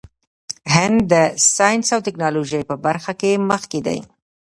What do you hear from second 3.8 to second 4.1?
دی.